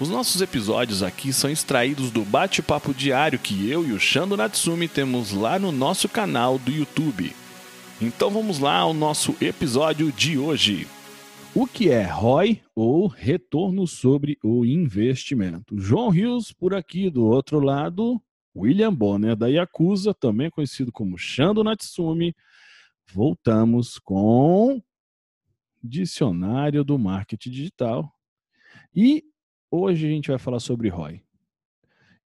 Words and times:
Os 0.00 0.08
nossos 0.08 0.40
episódios 0.40 1.02
aqui 1.02 1.32
são 1.32 1.50
extraídos 1.50 2.12
do 2.12 2.24
bate-papo 2.24 2.94
diário 2.94 3.36
que 3.36 3.68
eu 3.68 3.84
e 3.84 3.90
o 3.90 3.98
Shando 3.98 4.36
Natsumi 4.36 4.86
temos 4.86 5.32
lá 5.32 5.58
no 5.58 5.72
nosso 5.72 6.08
canal 6.08 6.56
do 6.56 6.70
YouTube. 6.70 7.32
Então 8.00 8.30
vamos 8.30 8.60
lá 8.60 8.76
ao 8.76 8.94
nosso 8.94 9.34
episódio 9.40 10.12
de 10.12 10.38
hoje. 10.38 10.86
O 11.52 11.66
que 11.66 11.90
é 11.90 12.04
ROI 12.04 12.62
ou 12.76 13.08
retorno 13.08 13.88
sobre 13.88 14.38
o 14.40 14.64
investimento? 14.64 15.76
João 15.76 16.10
Rios 16.10 16.52
por 16.52 16.74
aqui 16.74 17.10
do 17.10 17.26
outro 17.26 17.58
lado, 17.58 18.22
William 18.56 18.94
Bonner 18.94 19.34
da 19.34 19.48
Yakuza, 19.48 20.14
também 20.14 20.48
conhecido 20.48 20.92
como 20.92 21.18
Shando 21.18 21.64
Natsumi. 21.64 22.36
Voltamos 23.12 23.98
com 23.98 24.80
Dicionário 25.82 26.84
do 26.84 26.96
Marketing 26.96 27.50
Digital. 27.50 28.08
E 28.94 29.24
Hoje 29.70 30.06
a 30.06 30.10
gente 30.10 30.30
vai 30.30 30.38
falar 30.38 30.60
sobre 30.60 30.88
ROI. 30.88 31.22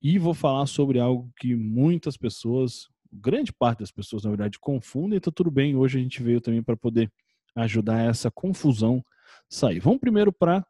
E 0.00 0.16
vou 0.18 0.32
falar 0.32 0.66
sobre 0.66 1.00
algo 1.00 1.32
que 1.36 1.56
muitas 1.56 2.16
pessoas, 2.16 2.88
grande 3.12 3.52
parte 3.52 3.80
das 3.80 3.90
pessoas, 3.90 4.22
na 4.22 4.30
verdade, 4.30 4.60
confundem. 4.60 5.16
Então, 5.16 5.32
tudo 5.32 5.50
bem, 5.50 5.74
hoje 5.74 5.98
a 5.98 6.02
gente 6.02 6.22
veio 6.22 6.40
também 6.40 6.62
para 6.62 6.76
poder 6.76 7.12
ajudar 7.56 8.00
essa 8.04 8.30
confusão 8.30 9.04
sair. 9.48 9.80
Vamos 9.80 9.98
primeiro 9.98 10.32
para 10.32 10.64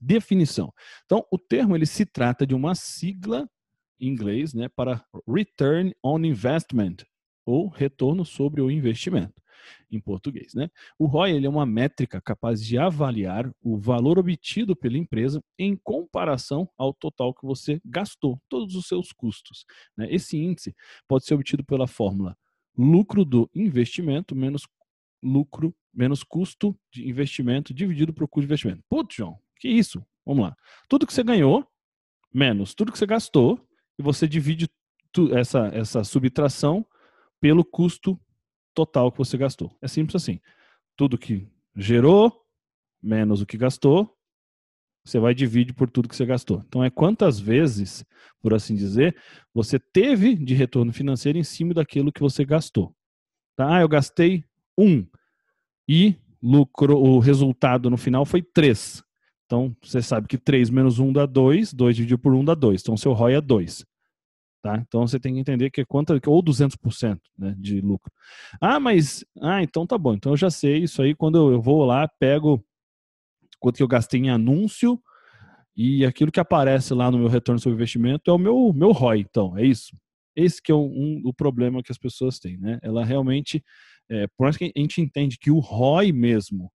definição. 0.00 0.72
Então, 1.04 1.26
o 1.30 1.38
termo 1.38 1.74
ele 1.76 1.86
se 1.86 2.06
trata 2.06 2.46
de 2.46 2.54
uma 2.54 2.74
sigla 2.74 3.48
em 3.98 4.08
inglês, 4.08 4.54
né, 4.54 4.68
para 4.68 5.04
Return 5.28 5.92
on 6.04 6.20
Investment, 6.20 6.98
ou 7.44 7.68
retorno 7.68 8.24
sobre 8.24 8.60
o 8.60 8.70
investimento 8.70 9.43
em 9.96 10.00
português. 10.00 10.54
Né? 10.54 10.68
O 10.98 11.06
ROI 11.06 11.32
ele 11.32 11.46
é 11.46 11.50
uma 11.50 11.66
métrica 11.66 12.20
capaz 12.20 12.64
de 12.64 12.78
avaliar 12.78 13.50
o 13.62 13.76
valor 13.78 14.18
obtido 14.18 14.74
pela 14.74 14.98
empresa 14.98 15.42
em 15.58 15.76
comparação 15.76 16.68
ao 16.76 16.92
total 16.92 17.34
que 17.34 17.46
você 17.46 17.80
gastou, 17.84 18.40
todos 18.48 18.74
os 18.74 18.86
seus 18.86 19.12
custos. 19.12 19.64
Né? 19.96 20.06
Esse 20.10 20.36
índice 20.36 20.74
pode 21.08 21.24
ser 21.24 21.34
obtido 21.34 21.64
pela 21.64 21.86
fórmula 21.86 22.36
lucro 22.76 23.24
do 23.24 23.48
investimento 23.54 24.34
menos 24.34 24.66
lucro 25.22 25.74
menos 25.92 26.24
custo 26.24 26.76
de 26.92 27.08
investimento 27.08 27.72
dividido 27.72 28.12
por 28.12 28.26
custo 28.26 28.40
de 28.42 28.46
investimento. 28.46 28.82
Putz, 28.88 29.14
João, 29.14 29.38
que 29.60 29.68
isso? 29.68 30.04
Vamos 30.26 30.42
lá. 30.44 30.56
Tudo 30.88 31.06
que 31.06 31.14
você 31.14 31.22
ganhou 31.22 31.64
menos 32.34 32.74
tudo 32.74 32.90
que 32.90 32.98
você 32.98 33.06
gastou 33.06 33.64
e 33.96 34.02
você 34.02 34.26
divide 34.26 34.68
essa, 35.32 35.68
essa 35.72 36.02
subtração 36.02 36.84
pelo 37.40 37.64
custo 37.64 38.18
total 38.74 39.12
que 39.12 39.18
você 39.18 39.36
gastou. 39.36 39.76
É 39.80 39.88
simples 39.88 40.22
assim. 40.22 40.40
Tudo 40.96 41.18
que 41.18 41.46
gerou 41.76 42.32
menos 43.02 43.42
o 43.42 43.46
que 43.46 43.56
gastou, 43.56 44.10
você 45.04 45.18
vai 45.18 45.34
dividir 45.34 45.74
por 45.74 45.90
tudo 45.90 46.08
que 46.08 46.16
você 46.16 46.24
gastou. 46.24 46.62
Então 46.66 46.82
é 46.82 46.88
quantas 46.88 47.38
vezes, 47.38 48.04
por 48.40 48.54
assim 48.54 48.74
dizer, 48.74 49.14
você 49.52 49.78
teve 49.78 50.34
de 50.34 50.54
retorno 50.54 50.92
financeiro 50.92 51.36
em 51.36 51.44
cima 51.44 51.74
daquilo 51.74 52.12
que 52.12 52.20
você 52.20 52.44
gastou. 52.44 52.94
Tá? 53.56 53.76
Ah, 53.76 53.80
eu 53.82 53.88
gastei 53.88 54.44
um 54.78 55.06
e 55.88 56.16
lucro, 56.42 56.98
o 56.98 57.18
resultado 57.18 57.90
no 57.90 57.96
final 57.96 58.24
foi 58.24 58.42
três. 58.42 59.04
Então 59.46 59.76
você 59.82 60.00
sabe 60.00 60.26
que 60.26 60.38
3 60.38 60.70
menos 60.70 60.98
1 60.98 61.12
dá 61.12 61.26
2, 61.26 61.72
2 61.74 61.96
dividido 61.96 62.18
por 62.18 62.34
1 62.34 62.44
dá 62.44 62.54
2. 62.54 62.80
Então 62.80 62.96
seu 62.96 63.12
ROI 63.12 63.34
é 63.34 63.40
2. 63.40 63.84
Tá? 64.64 64.78
Então 64.78 65.06
você 65.06 65.20
tem 65.20 65.34
que 65.34 65.40
entender 65.40 65.68
que 65.68 65.82
é 65.82 65.84
quanto, 65.84 66.18
ou 66.26 66.42
200% 66.42 67.20
né, 67.36 67.54
de 67.58 67.82
lucro. 67.82 68.10
Ah, 68.58 68.80
mas, 68.80 69.22
ah, 69.42 69.62
então 69.62 69.86
tá 69.86 69.98
bom. 69.98 70.14
Então 70.14 70.32
eu 70.32 70.38
já 70.38 70.48
sei 70.48 70.78
isso 70.78 71.02
aí. 71.02 71.14
Quando 71.14 71.52
eu 71.52 71.60
vou 71.60 71.84
lá, 71.84 72.08
pego 72.08 72.64
quanto 73.60 73.76
que 73.76 73.82
eu 73.82 73.88
gastei 73.88 74.20
em 74.20 74.30
anúncio 74.30 74.98
e 75.76 76.06
aquilo 76.06 76.32
que 76.32 76.40
aparece 76.40 76.94
lá 76.94 77.10
no 77.10 77.18
meu 77.18 77.28
retorno 77.28 77.60
sobre 77.60 77.74
investimento 77.74 78.30
é 78.30 78.32
o 78.32 78.38
meu, 78.38 78.72
meu 78.74 78.90
ROI. 78.90 79.20
Então, 79.20 79.54
é 79.58 79.66
isso. 79.66 79.94
Esse 80.34 80.62
que 80.62 80.72
é 80.72 80.74
um, 80.74 81.20
o 81.26 81.34
problema 81.34 81.82
que 81.82 81.92
as 81.92 81.98
pessoas 81.98 82.38
têm. 82.38 82.56
Né? 82.56 82.78
Ela 82.82 83.04
realmente, 83.04 83.62
é, 84.08 84.26
por 84.28 84.44
mais 84.44 84.56
que 84.56 84.72
a 84.74 84.80
gente 84.80 84.98
entende 84.98 85.36
que 85.36 85.50
o 85.50 85.58
ROI 85.58 86.10
mesmo 86.10 86.72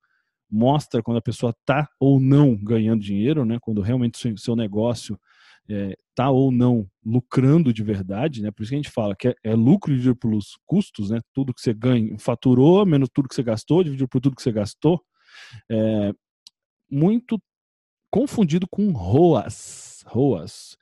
mostra 0.48 1.02
quando 1.02 1.18
a 1.18 1.24
pessoa 1.24 1.56
está 1.60 1.90
ou 2.00 2.20
não 2.20 2.56
ganhando 2.56 3.02
dinheiro, 3.02 3.44
né? 3.46 3.58
quando 3.60 3.82
realmente 3.82 4.20
seu 4.38 4.56
negócio 4.56 5.20
é, 5.70 5.96
tá 6.16 6.30
ou 6.30 6.52
não 6.52 6.90
lucrando 7.06 7.72
de 7.72 7.84
verdade, 7.84 8.42
né? 8.42 8.52
Por 8.52 8.64
isso 8.64 8.70
que 8.72 8.76
a 8.76 8.80
gente 8.80 8.90
fala 8.90 9.16
que 9.16 9.30
é, 9.30 9.36
é 9.44 9.56
lucro 9.56 9.92
dividido 9.92 10.16
pelos 10.16 10.58
custos, 10.66 11.10
né? 11.12 11.20
Tudo 11.34 11.54
que 11.54 11.62
você 11.62 11.74
ganha, 11.74 12.18
faturou 12.18 12.86
menos 12.86 13.10
tudo 13.14 13.30
que 13.30 13.36
você 13.36 13.44
gastou, 13.44 13.84
dividido 13.84 14.08
por 14.08 14.20
tudo 14.20 14.36
que 14.36 14.42
você 14.42 14.52
gastou, 14.52 15.02
é 15.72 16.12
muito 16.90 17.42
confundido 18.12 18.68
com 18.68 18.92
ROAS, 18.92 20.04
ROAS, 20.08 20.76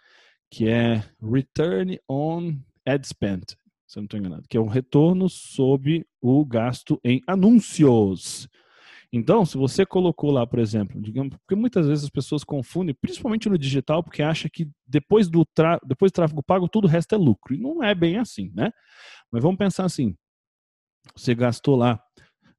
que 0.49 0.67
é 0.67 1.03
Return 1.21 1.99
on 2.09 2.57
Ad 2.85 3.05
Spend, 3.05 3.43
se 3.85 3.99
eu 3.99 4.01
não 4.01 4.05
estou 4.05 4.19
enganado, 4.19 4.47
que 4.49 4.55
é 4.55 4.59
o 4.59 4.67
retorno 4.67 5.29
sobre 5.29 6.07
o 6.21 6.45
gasto 6.45 6.99
em 7.03 7.21
anúncios. 7.27 8.47
Então, 9.11 9.45
se 9.45 9.57
você 9.57 9.85
colocou 9.85 10.31
lá, 10.31 10.45
por 10.45 10.59
exemplo, 10.59 11.01
digamos, 11.01 11.37
porque 11.37 11.55
muitas 11.55 11.87
vezes 11.87 12.03
as 12.03 12.09
pessoas 12.09 12.43
confundem, 12.43 12.93
principalmente 12.93 13.47
no 13.47 13.57
digital, 13.57 14.03
porque 14.03 14.21
acha 14.21 14.49
que 14.49 14.69
depois 14.85 15.29
do, 15.29 15.47
depois 15.85 16.11
do 16.11 16.15
tráfego 16.15 16.43
pago, 16.43 16.67
tudo 16.67 16.85
o 16.85 16.89
resto 16.89 17.15
é 17.15 17.17
lucro. 17.17 17.55
E 17.55 17.57
não 17.57 17.81
é 17.81 17.95
bem 17.95 18.17
assim, 18.17 18.51
né? 18.53 18.71
Mas 19.31 19.41
vamos 19.41 19.57
pensar 19.57 19.85
assim: 19.85 20.15
você 21.15 21.33
gastou 21.33 21.77
lá 21.77 22.01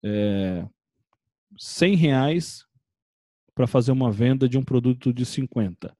é, 0.02 0.66
100 1.58 1.96
reais 1.96 2.64
para 3.54 3.66
fazer 3.66 3.92
uma 3.92 4.10
venda 4.10 4.48
de 4.48 4.56
um 4.56 4.64
produto 4.64 5.12
de 5.12 5.26
50. 5.26 5.94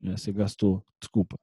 Né? 0.00 0.16
Você 0.16 0.32
gastou, 0.32 0.84
desculpa, 1.00 1.38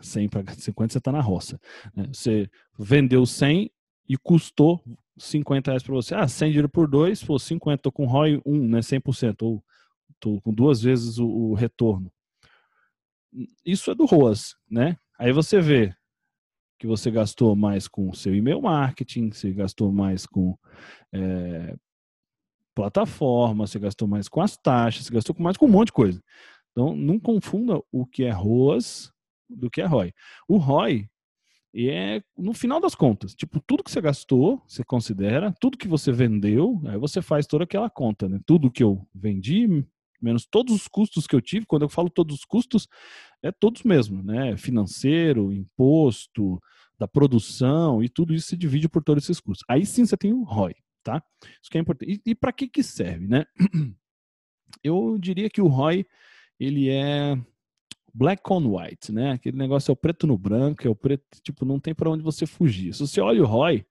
100 0.00 0.28
para 0.28 0.54
50 0.54 0.92
você 0.92 0.98
está 0.98 1.12
na 1.12 1.20
roça. 1.20 1.60
Né? 1.94 2.06
Você 2.12 2.48
vendeu 2.78 3.26
100 3.26 3.70
e 4.08 4.16
custou 4.16 4.82
50 5.16 5.70
reais 5.70 5.82
para 5.82 5.94
você. 5.94 6.14
Ah, 6.14 6.26
100 6.26 6.48
dinheiro 6.50 6.68
por 6.68 6.88
2, 6.88 7.22
pô, 7.24 7.38
50, 7.38 7.82
tô 7.82 7.92
com 7.92 8.06
ROI 8.06 8.40
1, 8.44 8.68
né, 8.68 8.80
100%, 8.80 9.42
ou 9.42 9.64
tô 10.18 10.40
com 10.40 10.52
duas 10.52 10.82
vezes 10.82 11.18
o, 11.18 11.26
o 11.26 11.54
retorno. 11.54 12.12
Isso 13.64 13.90
é 13.90 13.94
do 13.94 14.04
ROAS, 14.04 14.56
né? 14.70 14.96
Aí 15.18 15.32
você 15.32 15.60
vê 15.60 15.94
que 16.78 16.86
você 16.86 17.10
gastou 17.10 17.54
mais 17.54 17.86
com 17.88 18.12
seu 18.12 18.34
e-mail 18.34 18.60
marketing, 18.60 19.30
você 19.30 19.52
gastou 19.52 19.92
mais 19.92 20.26
com 20.26 20.58
é, 21.12 21.76
plataforma, 22.74 23.66
você 23.66 23.78
gastou 23.78 24.08
mais 24.08 24.28
com 24.28 24.40
as 24.40 24.56
taxas, 24.56 25.06
você 25.06 25.12
gastou 25.12 25.34
mais 25.38 25.56
com 25.56 25.66
um 25.66 25.70
monte 25.70 25.86
de 25.86 25.92
coisa. 25.92 26.22
Então, 26.72 26.96
não 26.96 27.18
confunda 27.20 27.80
o 27.90 28.06
que 28.06 28.24
é 28.24 28.30
ROAS 28.30 29.12
do 29.48 29.70
que 29.70 29.80
é 29.80 29.86
ROI. 29.86 30.12
O 30.48 30.56
ROI 30.56 31.08
e 31.74 31.88
é 31.88 32.22
no 32.36 32.52
final 32.52 32.80
das 32.80 32.94
contas, 32.94 33.34
tipo, 33.34 33.60
tudo 33.60 33.82
que 33.82 33.90
você 33.90 34.00
gastou, 34.00 34.62
você 34.66 34.84
considera, 34.84 35.54
tudo 35.60 35.78
que 35.78 35.88
você 35.88 36.12
vendeu, 36.12 36.80
aí 36.86 36.98
você 36.98 37.22
faz 37.22 37.46
toda 37.46 37.64
aquela 37.64 37.88
conta, 37.88 38.28
né? 38.28 38.38
Tudo 38.46 38.70
que 38.70 38.82
eu 38.82 39.06
vendi, 39.14 39.84
menos 40.20 40.44
todos 40.44 40.74
os 40.74 40.86
custos 40.86 41.26
que 41.26 41.34
eu 41.34 41.40
tive, 41.40 41.64
quando 41.64 41.82
eu 41.82 41.88
falo 41.88 42.10
todos 42.10 42.36
os 42.36 42.44
custos, 42.44 42.86
é 43.42 43.50
todos 43.50 43.82
mesmo, 43.82 44.22
né? 44.22 44.56
Financeiro, 44.56 45.52
imposto, 45.52 46.60
da 46.98 47.08
produção 47.08 48.02
e 48.02 48.08
tudo 48.08 48.32
isso 48.32 48.48
se 48.48 48.56
divide 48.56 48.88
por 48.88 49.02
todos 49.02 49.24
esses 49.24 49.40
custos. 49.40 49.64
Aí 49.68 49.84
sim 49.84 50.06
você 50.06 50.16
tem 50.16 50.32
o 50.32 50.44
ROI, 50.44 50.74
tá? 51.02 51.22
Isso 51.60 51.70
que 51.70 51.78
é 51.78 51.80
importante. 51.80 52.22
E, 52.24 52.30
e 52.30 52.34
para 52.34 52.52
que 52.52 52.68
que 52.68 52.82
serve, 52.82 53.26
né? 53.26 53.44
Eu 54.84 55.18
diria 55.18 55.50
que 55.50 55.60
o 55.60 55.66
ROI 55.66 56.06
ele 56.60 56.88
é 56.88 57.36
black 58.12 58.42
on 58.50 58.66
white, 58.76 59.10
né? 59.10 59.32
Aquele 59.32 59.56
negócio 59.56 59.90
é 59.90 59.92
o 59.92 59.96
preto 59.96 60.26
no 60.26 60.36
branco, 60.36 60.86
é 60.86 60.90
o 60.90 60.94
preto, 60.94 61.24
tipo, 61.42 61.64
não 61.64 61.80
tem 61.80 61.94
para 61.94 62.10
onde 62.10 62.22
você 62.22 62.46
fugir. 62.46 62.92
Se 62.92 63.00
você 63.00 63.20
olha 63.20 63.42
o 63.42 63.46
ROI, 63.46 63.86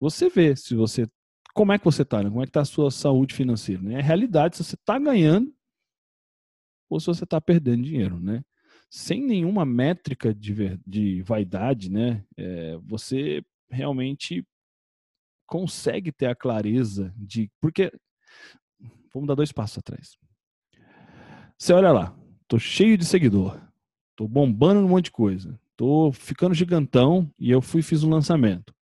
você 0.00 0.28
vê 0.28 0.56
se 0.56 0.74
você 0.74 1.06
como 1.54 1.72
é 1.72 1.78
que 1.78 1.84
você 1.84 2.02
está, 2.02 2.22
né? 2.22 2.30
como 2.30 2.42
é 2.42 2.46
que 2.46 2.50
está 2.50 2.62
a 2.62 2.64
sua 2.64 2.90
saúde 2.90 3.34
financeira, 3.34 3.82
né? 3.82 3.98
É 3.98 4.02
realidade 4.02 4.56
se 4.56 4.64
você 4.64 4.74
está 4.74 4.98
ganhando 4.98 5.52
ou 6.88 6.98
se 6.98 7.06
você 7.06 7.24
está 7.24 7.40
perdendo 7.40 7.84
dinheiro, 7.84 8.18
né? 8.18 8.42
Sem 8.90 9.22
nenhuma 9.22 9.64
métrica 9.64 10.34
de, 10.34 10.78
de 10.86 11.22
vaidade, 11.22 11.90
né? 11.90 12.24
É, 12.36 12.78
você 12.82 13.44
realmente 13.70 14.46
consegue 15.46 16.10
ter 16.10 16.26
a 16.26 16.34
clareza 16.34 17.12
de 17.16 17.50
porque 17.60 17.92
vamos 19.12 19.28
dar 19.28 19.34
dois 19.34 19.52
passos 19.52 19.78
atrás. 19.78 20.16
Você 21.58 21.72
olha 21.72 21.92
lá, 21.92 22.16
Tô 22.52 22.58
cheio 22.58 22.98
de 22.98 23.06
seguidor. 23.06 23.58
Tô 24.14 24.28
bombando 24.28 24.80
um 24.80 24.88
monte 24.90 25.06
de 25.06 25.10
coisa. 25.10 25.58
tô 25.74 26.12
ficando 26.12 26.54
gigantão 26.54 27.32
e 27.38 27.50
eu 27.50 27.62
fui 27.62 27.80
fiz 27.80 28.04
um 28.04 28.10
lançamento. 28.10 28.74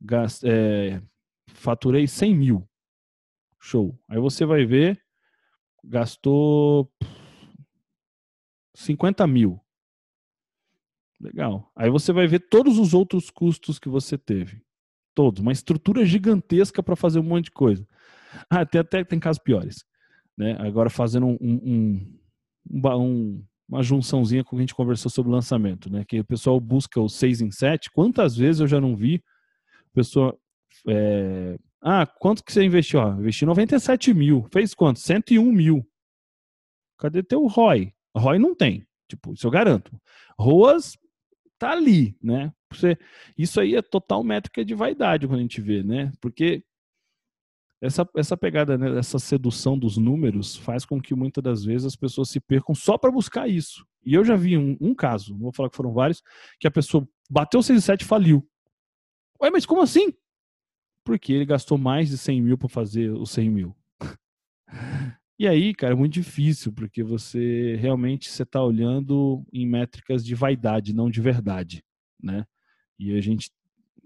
Gast, 0.00 0.44
é, 0.44 1.00
faturei 1.46 2.08
100 2.08 2.34
mil. 2.34 2.68
Show. 3.60 3.96
Aí 4.08 4.18
você 4.18 4.44
vai 4.44 4.64
ver, 4.64 5.00
gastou 5.84 6.92
50 8.74 9.24
mil. 9.28 9.60
Legal. 11.20 11.70
Aí 11.76 11.88
você 11.88 12.12
vai 12.12 12.26
ver 12.26 12.40
todos 12.40 12.76
os 12.76 12.92
outros 12.92 13.30
custos 13.30 13.78
que 13.78 13.88
você 13.88 14.18
teve. 14.18 14.60
Todos. 15.14 15.40
Uma 15.40 15.52
estrutura 15.52 16.04
gigantesca 16.04 16.82
para 16.82 16.96
fazer 16.96 17.20
um 17.20 17.22
monte 17.22 17.44
de 17.44 17.52
coisa. 17.52 17.86
Ah, 18.50 18.66
tem 18.66 18.80
até 18.80 19.04
tem 19.04 19.20
casos 19.20 19.40
piores. 19.40 19.84
Né? 20.36 20.56
Agora 20.58 20.90
fazendo 20.90 21.26
um, 21.26 21.38
um, 21.40 22.18
um, 22.70 23.42
uma 23.68 23.82
junçãozinha 23.82 24.44
com 24.44 24.50
o 24.50 24.58
que 24.58 24.62
a 24.62 24.62
gente 24.62 24.74
conversou 24.74 25.10
sobre 25.10 25.30
o 25.30 25.34
lançamento, 25.34 25.90
né? 25.90 26.04
Que 26.06 26.20
o 26.20 26.24
pessoal 26.24 26.58
busca 26.60 27.00
o 27.00 27.08
6 27.08 27.40
em 27.40 27.50
7. 27.50 27.90
Quantas 27.90 28.36
vezes 28.36 28.60
eu 28.60 28.66
já 28.66 28.80
não 28.80 28.96
vi 28.96 29.22
pessoa. 29.92 30.36
É... 30.88 31.56
Ah, 31.80 32.06
quanto 32.06 32.42
que 32.42 32.52
você 32.52 32.64
investiu? 32.64 33.00
Ah, 33.00 33.16
investi 33.18 33.46
97 33.46 34.12
mil. 34.12 34.46
Fez 34.52 34.74
quanto? 34.74 34.98
101 35.00 35.52
mil. 35.52 35.86
Cadê 36.98 37.22
teu 37.22 37.46
ROI? 37.46 37.92
ROI 38.16 38.38
não 38.38 38.54
tem. 38.54 38.86
Tipo, 39.08 39.34
isso 39.34 39.46
eu 39.46 39.50
garanto. 39.50 39.92
ROAS 40.38 40.96
tá 41.58 41.72
ali, 41.72 42.16
né? 42.22 42.52
Você, 42.72 42.98
isso 43.36 43.60
aí 43.60 43.76
é 43.76 43.82
total 43.82 44.24
métrica 44.24 44.64
de 44.64 44.74
vaidade 44.74 45.26
quando 45.26 45.38
a 45.38 45.42
gente 45.42 45.60
vê, 45.60 45.82
né? 45.82 46.10
Porque 46.20 46.64
essa, 47.84 48.08
essa 48.16 48.36
pegada, 48.36 48.78
né, 48.78 48.98
essa 48.98 49.18
sedução 49.18 49.78
dos 49.78 49.98
números 49.98 50.56
faz 50.56 50.86
com 50.86 50.98
que 51.00 51.14
muitas 51.14 51.44
das 51.44 51.64
vezes 51.64 51.86
as 51.86 51.96
pessoas 51.96 52.30
se 52.30 52.40
percam 52.40 52.74
só 52.74 52.96
para 52.96 53.10
buscar 53.10 53.46
isso. 53.46 53.86
E 54.04 54.14
eu 54.14 54.24
já 54.24 54.36
vi 54.36 54.56
um, 54.56 54.76
um, 54.80 54.94
caso, 54.94 55.34
não 55.34 55.40
vou 55.40 55.52
falar 55.52 55.68
que 55.68 55.76
foram 55.76 55.92
vários, 55.92 56.22
que 56.58 56.66
a 56.66 56.70
pessoa 56.70 57.06
bateu 57.30 57.62
6 57.62 57.78
e 57.78 57.82
7 57.82 58.00
e 58.00 58.04
faliu. 58.06 58.48
Ué, 59.40 59.50
mas 59.50 59.66
como 59.66 59.82
assim? 59.82 60.14
Porque 61.04 61.32
ele 61.32 61.44
gastou 61.44 61.76
mais 61.76 62.08
de 62.08 62.16
100 62.16 62.40
mil 62.40 62.56
para 62.56 62.68
fazer 62.68 63.10
os 63.10 63.30
100 63.30 63.50
mil. 63.50 63.76
E 65.36 65.48
aí, 65.48 65.74
cara, 65.74 65.94
é 65.94 65.96
muito 65.96 66.14
difícil, 66.14 66.72
porque 66.72 67.02
você 67.02 67.74
realmente 67.80 68.30
você 68.30 68.44
está 68.44 68.62
olhando 68.62 69.44
em 69.52 69.66
métricas 69.66 70.24
de 70.24 70.32
vaidade, 70.32 70.94
não 70.94 71.10
de 71.10 71.20
verdade, 71.20 71.82
né? 72.22 72.46
E 72.96 73.18
a 73.18 73.20
gente 73.20 73.50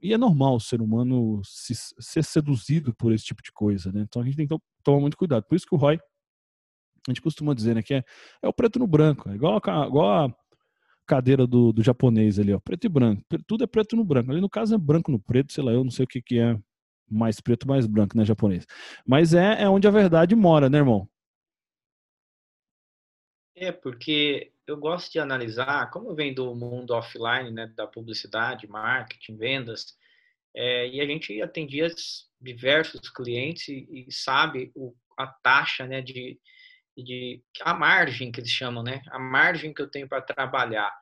e 0.02 0.12
é 0.12 0.18
normal 0.18 0.56
o 0.56 0.60
ser 0.60 0.80
humano 0.80 1.40
se, 1.44 1.74
ser 1.74 2.24
seduzido 2.24 2.94
por 2.94 3.12
esse 3.12 3.24
tipo 3.24 3.42
de 3.42 3.52
coisa, 3.52 3.90
né? 3.92 4.02
Então 4.02 4.22
a 4.22 4.24
gente 4.24 4.36
tem 4.36 4.46
que 4.46 4.56
tomar 4.82 5.00
muito 5.00 5.16
cuidado. 5.16 5.44
Por 5.44 5.56
isso 5.56 5.66
que 5.66 5.74
o 5.74 5.78
Roy, 5.78 5.98
a 7.06 7.10
gente 7.10 7.22
costuma 7.22 7.54
dizer, 7.54 7.74
né, 7.74 7.82
que 7.82 7.94
é, 7.94 8.04
é 8.42 8.48
o 8.48 8.52
preto 8.52 8.78
no 8.78 8.86
branco, 8.86 9.28
é 9.30 9.34
igual 9.34 9.60
a, 9.64 9.86
igual 9.86 10.26
a 10.26 10.34
cadeira 11.06 11.46
do, 11.46 11.72
do 11.72 11.82
japonês 11.82 12.38
ali, 12.38 12.52
ó, 12.52 12.60
preto 12.60 12.84
e 12.84 12.88
branco. 12.88 13.22
Tudo 13.46 13.64
é 13.64 13.66
preto 13.66 13.96
no 13.96 14.04
branco. 14.04 14.30
Ali 14.30 14.40
no 14.40 14.50
caso 14.50 14.74
é 14.74 14.78
branco 14.78 15.10
no 15.10 15.18
preto, 15.18 15.52
sei 15.52 15.64
lá, 15.64 15.72
eu 15.72 15.82
não 15.82 15.90
sei 15.90 16.04
o 16.04 16.08
que, 16.08 16.20
que 16.20 16.38
é 16.38 16.56
mais 17.10 17.40
preto, 17.40 17.66
mais 17.66 17.86
branco, 17.86 18.16
né, 18.16 18.24
japonês. 18.24 18.66
Mas 19.06 19.32
é, 19.32 19.62
é 19.62 19.68
onde 19.68 19.88
a 19.88 19.90
verdade 19.90 20.36
mora, 20.36 20.68
né, 20.68 20.78
irmão? 20.78 21.08
É, 23.56 23.72
porque 23.72 24.52
eu 24.68 24.76
gosto 24.76 25.10
de 25.10 25.18
analisar, 25.18 25.90
como 25.90 26.14
vem 26.14 26.34
do 26.34 26.54
mundo 26.54 26.92
offline, 26.92 27.50
né, 27.50 27.72
da 27.74 27.86
publicidade, 27.86 28.68
marketing, 28.68 29.36
vendas, 29.36 29.96
é, 30.54 30.88
e 30.88 31.00
a 31.00 31.06
gente 31.06 31.40
atendia 31.40 31.88
diversos 32.40 33.08
clientes 33.08 33.68
e, 33.68 34.06
e 34.08 34.12
sabe 34.12 34.70
o, 34.74 34.94
a 35.16 35.26
taxa, 35.26 35.86
né, 35.86 36.00
de, 36.02 36.38
de 36.96 37.42
a 37.62 37.72
margem 37.74 38.30
que 38.30 38.40
eles 38.40 38.50
chamam, 38.50 38.82
né, 38.82 39.02
a 39.08 39.18
margem 39.18 39.72
que 39.72 39.80
eu 39.80 39.90
tenho 39.90 40.08
para 40.08 40.22
trabalhar. 40.22 40.92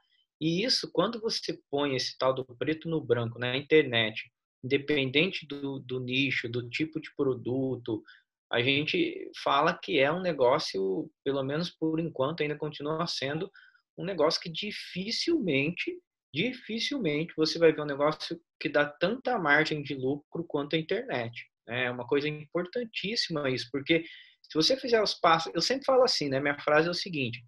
E 0.41 0.65
isso, 0.65 0.91
quando 0.93 1.21
você 1.21 1.59
põe 1.71 1.97
esse 1.97 2.17
tal 2.19 2.35
do 2.35 2.45
preto 2.45 2.89
no 2.89 3.01
branco 3.01 3.39
na 3.39 3.57
internet, 3.57 4.31
independente 4.63 5.47
do, 5.47 5.79
do 5.79 5.99
nicho, 5.99 6.49
do 6.49 6.69
tipo 6.69 7.01
de 7.01 7.15
produto, 7.17 8.03
a 8.51 8.63
gente 8.63 9.31
fala 9.43 9.77
que 9.77 9.99
é 9.99 10.11
um 10.11 10.21
negócio, 10.21 11.11
pelo 11.25 11.43
menos 11.43 11.71
por 11.71 11.99
enquanto, 11.99 12.43
ainda 12.43 12.57
continua 12.57 13.07
sendo 13.07 13.51
um 13.99 14.05
negócio 14.05 14.41
que 14.41 14.51
dificilmente, 14.51 15.99
dificilmente 16.33 17.33
você 17.37 17.59
vai 17.59 17.73
ver 17.73 17.83
um 17.83 17.87
negócio 17.87 18.41
que 18.61 18.69
dá 18.69 18.87
tanta 18.87 19.39
margem 19.39 19.83
de 19.83 19.95
lucro 19.95 20.45
quanto 20.47 20.77
a 20.77 20.79
internet. 20.79 21.47
Né? 21.67 21.85
É 21.85 21.91
uma 21.91 22.07
coisa 22.07 22.29
importantíssima 22.29 23.51
isso, 23.51 23.69
porque 23.73 24.05
se 24.43 24.55
você 24.55 24.77
fizer 24.77 25.03
os 25.03 25.15
passos, 25.15 25.53
eu 25.55 25.61
sempre 25.61 25.85
falo 25.85 26.05
assim, 26.05 26.29
né? 26.29 26.39
Minha 26.39 26.59
frase 26.61 26.87
é 26.87 26.91
o 26.91 26.95
seguinte: 26.95 27.45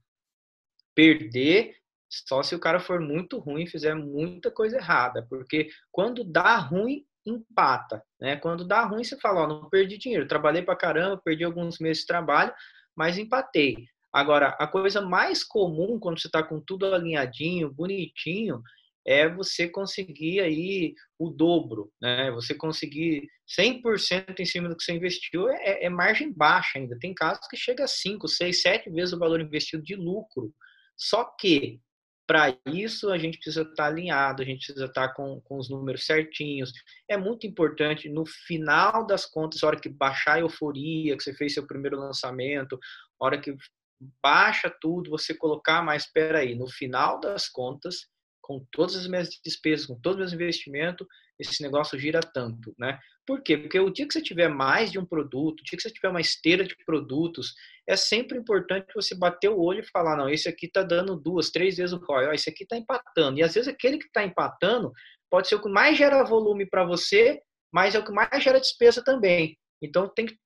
perder 0.94 1.76
só 2.10 2.42
se 2.42 2.54
o 2.54 2.58
cara 2.58 2.80
for 2.80 3.00
muito 3.00 3.38
ruim 3.38 3.64
e 3.64 3.70
fizer 3.70 3.94
muita 3.94 4.50
coisa 4.50 4.78
errada, 4.78 5.24
porque 5.28 5.68
quando 5.92 6.24
dá 6.24 6.56
ruim, 6.56 7.04
empata, 7.28 8.02
né? 8.20 8.36
Quando 8.36 8.66
dá 8.66 8.84
ruim, 8.84 9.04
você 9.04 9.18
fala, 9.18 9.42
ó, 9.42 9.46
não 9.46 9.68
perdi 9.68 9.98
dinheiro, 9.98 10.28
trabalhei 10.28 10.62
para 10.62 10.76
caramba, 10.76 11.20
perdi 11.24 11.44
alguns 11.44 11.78
meses 11.78 12.02
de 12.02 12.06
trabalho, 12.06 12.52
mas 12.96 13.18
empatei. 13.18 13.76
Agora, 14.12 14.56
a 14.58 14.66
coisa 14.66 15.00
mais 15.00 15.44
comum 15.44 15.98
quando 15.98 16.20
você 16.20 16.28
está 16.28 16.42
com 16.42 16.60
tudo 16.60 16.86
alinhadinho, 16.86 17.72
bonitinho, 17.72 18.62
é 19.06 19.28
você 19.28 19.68
conseguir 19.68 20.40
aí 20.40 20.94
o 21.18 21.30
dobro, 21.30 21.90
né? 22.00 22.30
Você 22.32 22.54
conseguir 22.54 23.26
100% 23.58 24.40
em 24.40 24.44
cima 24.44 24.68
do 24.68 24.76
que 24.76 24.84
você 24.84 24.92
investiu 24.92 25.48
é, 25.48 25.84
é, 25.84 25.88
margem 25.88 26.32
baixa 26.32 26.78
ainda. 26.78 26.98
Tem 26.98 27.14
casos 27.14 27.46
que 27.48 27.56
chega 27.56 27.84
a 27.84 27.88
5, 27.88 28.28
6, 28.28 28.60
7 28.60 28.90
vezes 28.90 29.14
o 29.14 29.18
valor 29.18 29.40
investido 29.40 29.82
de 29.82 29.94
lucro. 29.96 30.52
Só 30.94 31.24
que 31.24 31.80
para 32.28 32.54
isso, 32.66 33.10
a 33.10 33.16
gente 33.16 33.38
precisa 33.38 33.62
estar 33.62 33.74
tá 33.74 33.86
alinhado, 33.86 34.42
a 34.42 34.44
gente 34.44 34.66
precisa 34.66 34.84
estar 34.84 35.08
tá 35.08 35.14
com, 35.14 35.40
com 35.40 35.56
os 35.56 35.70
números 35.70 36.04
certinhos. 36.04 36.70
É 37.08 37.16
muito 37.16 37.46
importante, 37.46 38.06
no 38.06 38.26
final 38.26 39.06
das 39.06 39.24
contas, 39.24 39.64
a 39.64 39.66
hora 39.66 39.80
que 39.80 39.88
baixar 39.88 40.34
a 40.34 40.40
euforia, 40.40 41.16
que 41.16 41.22
você 41.22 41.32
fez 41.32 41.54
seu 41.54 41.66
primeiro 41.66 41.98
lançamento, 41.98 42.78
a 43.18 43.24
hora 43.24 43.40
que 43.40 43.56
baixa 44.22 44.70
tudo, 44.78 45.08
você 45.10 45.34
colocar 45.34 45.82
mais, 45.82 46.04
espera 46.04 46.40
aí, 46.40 46.54
no 46.54 46.68
final 46.68 47.18
das 47.18 47.48
contas, 47.48 48.06
com 48.48 48.66
todas 48.72 48.96
as 48.96 49.06
minhas 49.06 49.28
despesas, 49.44 49.84
com 49.84 50.00
todos 50.00 50.14
os 50.14 50.20
meus 50.20 50.32
investimentos, 50.32 51.06
esse 51.38 51.62
negócio 51.62 51.98
gira 51.98 52.20
tanto, 52.20 52.74
né? 52.78 52.98
Por 53.26 53.42
quê? 53.42 53.58
Porque 53.58 53.78
o 53.78 53.90
dia 53.90 54.08
que 54.08 54.14
você 54.14 54.22
tiver 54.22 54.48
mais 54.48 54.90
de 54.90 54.98
um 54.98 55.04
produto, 55.04 55.60
o 55.60 55.62
dia 55.62 55.76
que 55.76 55.82
você 55.82 55.90
tiver 55.90 56.08
uma 56.08 56.20
esteira 56.20 56.64
de 56.64 56.74
produtos, 56.86 57.52
é 57.86 57.94
sempre 57.94 58.38
importante 58.38 58.86
você 58.94 59.14
bater 59.14 59.50
o 59.50 59.60
olho 59.60 59.80
e 59.80 59.90
falar, 59.90 60.16
não, 60.16 60.30
esse 60.30 60.48
aqui 60.48 60.64
está 60.64 60.82
dando 60.82 61.14
duas, 61.14 61.50
três 61.50 61.76
vezes 61.76 61.92
o 61.92 61.98
ROI, 61.98 62.28
ó, 62.28 62.32
esse 62.32 62.48
aqui 62.48 62.62
está 62.62 62.78
empatando. 62.78 63.38
E 63.38 63.42
às 63.42 63.52
vezes 63.52 63.68
aquele 63.68 63.98
que 63.98 64.06
está 64.06 64.24
empatando 64.24 64.90
pode 65.30 65.46
ser 65.46 65.56
o 65.56 65.62
que 65.62 65.68
mais 65.68 65.98
gera 65.98 66.24
volume 66.24 66.64
para 66.64 66.86
você, 66.86 67.38
mas 67.70 67.94
é 67.94 67.98
o 67.98 68.04
que 68.04 68.12
mais 68.12 68.42
gera 68.42 68.58
despesa 68.58 69.04
também. 69.04 69.58
Então 69.82 70.08
tem 70.08 70.24
que 70.24 70.38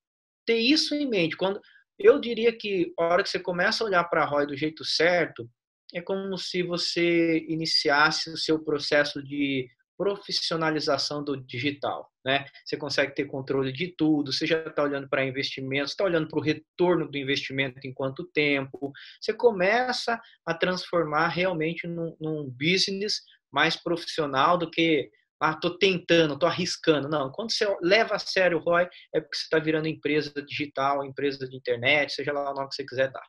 ter 0.45 0.59
isso 0.59 0.93
em 0.93 1.09
mente. 1.09 1.37
Quando 1.37 1.61
eu 2.01 2.19
diria 2.19 2.53
que 2.53 2.93
a 2.99 3.05
hora 3.05 3.23
que 3.23 3.31
você 3.31 3.39
começa 3.39 3.85
a 3.85 3.87
olhar 3.87 4.05
para 4.05 4.25
ROI 4.25 4.45
do 4.45 4.57
jeito 4.57 4.85
certo, 4.85 5.49
é 5.93 6.01
como 6.01 6.37
se 6.39 6.63
você 6.63 7.45
iniciasse 7.49 8.31
o 8.31 8.37
seu 8.37 8.59
processo 8.63 9.23
de 9.23 9.69
profissionalização 9.97 11.23
do 11.23 11.37
digital. 11.37 12.11
Né? 12.25 12.45
Você 12.65 12.77
consegue 12.77 13.15
ter 13.15 13.27
controle 13.27 13.73
de 13.73 13.95
tudo, 13.97 14.33
você 14.33 14.47
já 14.47 14.61
está 14.63 14.83
olhando 14.83 15.09
para 15.09 15.25
investimentos, 15.25 15.93
está 15.93 16.05
olhando 16.05 16.29
para 16.29 16.39
o 16.39 16.43
retorno 16.43 17.09
do 17.09 17.19
investimento 17.19 17.79
em 17.87 17.93
quanto 17.93 18.25
tempo. 18.25 18.93
Você 19.21 19.33
começa 19.33 20.21
a 20.45 20.55
transformar 20.55 21.29
realmente 21.29 21.87
num, 21.87 22.17
num 22.21 22.51
business 22.51 23.23
mais 23.53 23.77
profissional 23.77 24.57
do 24.57 24.71
que 24.71 25.11
ah, 25.41 25.53
estou 25.53 25.77
tentando, 25.77 26.35
estou 26.35 26.49
arriscando. 26.49 27.09
Não, 27.09 27.31
quando 27.31 27.53
você 27.53 27.67
leva 27.83 28.15
a 28.15 28.19
sério 28.19 28.59
o 28.59 28.61
ROI, 28.61 28.89
é 29.13 29.21
porque 29.21 29.37
você 29.37 29.43
está 29.43 29.59
virando 29.59 29.89
empresa 29.89 30.33
digital, 30.43 31.05
empresa 31.05 31.49
de 31.49 31.57
internet, 31.57 32.13
seja 32.13 32.33
lá 32.33 32.51
o 32.51 32.55
nome 32.55 32.69
que 32.69 32.77
você 32.77 32.85
quiser 32.85 33.11
dar. 33.11 33.27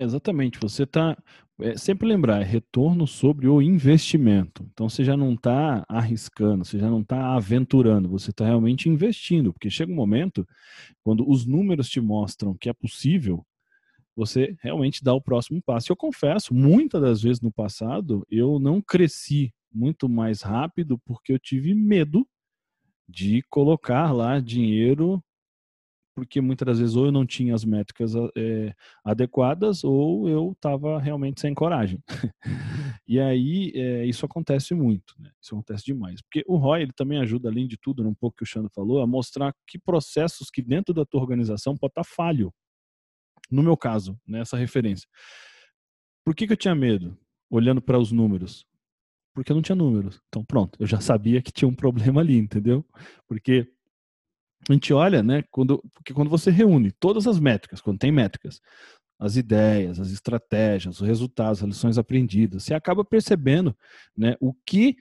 Exatamente, 0.00 0.58
você 0.60 0.84
está. 0.84 1.16
É, 1.60 1.76
sempre 1.76 2.08
lembrar, 2.08 2.40
é 2.40 2.44
retorno 2.44 3.06
sobre 3.06 3.46
o 3.46 3.60
investimento. 3.60 4.66
Então 4.72 4.88
você 4.88 5.04
já 5.04 5.14
não 5.14 5.34
está 5.34 5.84
arriscando, 5.86 6.64
você 6.64 6.78
já 6.78 6.88
não 6.88 7.02
está 7.02 7.34
aventurando, 7.34 8.08
você 8.08 8.30
está 8.30 8.46
realmente 8.46 8.88
investindo, 8.88 9.52
porque 9.52 9.68
chega 9.68 9.92
um 9.92 9.94
momento, 9.94 10.48
quando 11.02 11.28
os 11.28 11.46
números 11.46 11.88
te 11.90 12.00
mostram 12.00 12.56
que 12.60 12.68
é 12.70 12.74
possível, 12.74 13.44
você 14.16 14.56
realmente 14.62 15.04
dá 15.04 15.14
o 15.14 15.22
próximo 15.22 15.62
passo. 15.62 15.92
Eu 15.92 15.96
confesso, 15.96 16.54
muitas 16.54 17.02
das 17.02 17.22
vezes 17.22 17.40
no 17.42 17.52
passado, 17.52 18.26
eu 18.30 18.58
não 18.60 18.82
cresci 18.82 19.52
muito 19.72 20.08
mais 20.08 20.42
rápido 20.42 20.98
porque 21.06 21.32
eu 21.32 21.38
tive 21.40 21.74
medo 21.74 22.26
de 23.08 23.42
colocar 23.50 24.12
lá 24.12 24.40
dinheiro 24.40 25.22
porque 26.14 26.40
muitas 26.40 26.66
das 26.66 26.78
vezes 26.78 26.96
ou 26.96 27.06
eu 27.06 27.12
não 27.12 27.24
tinha 27.24 27.54
as 27.54 27.64
métricas 27.64 28.12
é, 28.36 28.74
adequadas 29.04 29.84
ou 29.84 30.28
eu 30.28 30.52
estava 30.52 30.98
realmente 30.98 31.40
sem 31.40 31.54
coragem. 31.54 32.02
e 33.06 33.20
aí 33.20 33.72
é, 33.74 34.04
isso 34.04 34.26
acontece 34.26 34.74
muito, 34.74 35.14
né? 35.18 35.30
isso 35.40 35.54
acontece 35.54 35.84
demais. 35.84 36.20
Porque 36.22 36.44
o 36.46 36.56
ROI 36.56 36.82
ele 36.82 36.92
também 36.92 37.18
ajuda, 37.18 37.48
além 37.48 37.66
de 37.66 37.76
tudo, 37.76 38.06
um 38.06 38.14
pouco 38.14 38.38
que 38.38 38.42
o 38.42 38.46
Xandro 38.46 38.70
falou, 38.74 39.00
a 39.00 39.06
mostrar 39.06 39.54
que 39.66 39.78
processos 39.78 40.50
que 40.50 40.62
dentro 40.62 40.92
da 40.92 41.04
tua 41.04 41.20
organização 41.20 41.76
pode 41.76 41.92
estar 41.92 42.04
tá 42.04 42.08
falho. 42.08 42.52
No 43.50 43.62
meu 43.62 43.76
caso, 43.76 44.18
nessa 44.26 44.56
referência. 44.56 45.08
Por 46.24 46.34
que, 46.34 46.46
que 46.46 46.52
eu 46.52 46.56
tinha 46.56 46.74
medo? 46.74 47.16
Olhando 47.50 47.80
para 47.80 47.98
os 47.98 48.12
números. 48.12 48.66
porque 49.34 49.54
não 49.54 49.62
tinha 49.62 49.76
números. 49.76 50.20
Então, 50.28 50.44
pronto, 50.44 50.76
eu 50.80 50.86
já 50.86 51.00
sabia 51.00 51.40
que 51.40 51.52
tinha 51.52 51.68
um 51.68 51.74
problema 51.74 52.20
ali, 52.20 52.36
entendeu? 52.36 52.84
Porque 53.26 53.72
a 54.68 54.72
gente 54.72 54.92
olha, 54.92 55.22
né, 55.22 55.42
quando, 55.50 55.82
porque 55.94 56.12
quando 56.12 56.28
você 56.28 56.50
reúne 56.50 56.92
todas 56.92 57.26
as 57.26 57.40
métricas, 57.40 57.80
quando 57.80 57.98
tem 57.98 58.12
métricas, 58.12 58.60
as 59.18 59.36
ideias, 59.36 60.00
as 60.00 60.10
estratégias, 60.10 61.00
os 61.00 61.06
resultados, 61.06 61.62
as 61.62 61.68
lições 61.68 61.98
aprendidas, 61.98 62.64
você 62.64 62.74
acaba 62.74 63.04
percebendo, 63.04 63.76
né, 64.16 64.36
o 64.40 64.54
que 64.66 64.96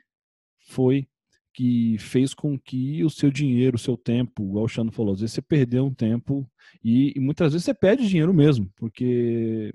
foi 0.67 1.07
que 1.53 1.97
fez 1.97 2.33
com 2.33 2.57
que 2.57 3.03
o 3.03 3.09
seu 3.09 3.29
dinheiro, 3.31 3.75
o 3.75 3.79
seu 3.79 3.97
tempo, 3.97 4.43
o 4.43 4.59
Alexandre 4.59 4.95
falou, 4.95 5.13
às 5.13 5.19
vezes 5.19 5.33
você 5.33 5.41
perdeu 5.41 5.85
um 5.85 5.93
tempo 5.93 6.49
e, 6.83 7.13
e 7.15 7.19
muitas 7.19 7.51
vezes 7.51 7.65
você 7.65 7.73
perde 7.73 8.07
dinheiro 8.07 8.33
mesmo, 8.33 8.71
porque 8.77 9.73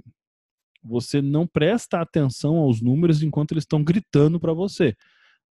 você 0.82 1.20
não 1.20 1.46
presta 1.46 2.00
atenção 2.00 2.56
aos 2.56 2.80
números 2.80 3.22
enquanto 3.22 3.52
eles 3.52 3.64
estão 3.64 3.82
gritando 3.82 4.38
para 4.38 4.52
você. 4.52 4.96